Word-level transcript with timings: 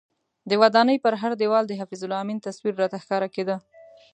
د 0.49 0.51
ودانۍ 0.61 0.97
پر 1.05 1.13
هر 1.21 1.31
دیوال 1.41 1.63
د 1.67 1.71
حفیظ 1.79 2.01
الله 2.05 2.19
امین 2.23 2.37
تصویر 2.47 2.73
راته 2.81 2.97
ښکاره 3.03 3.27
کېده. 3.35 3.55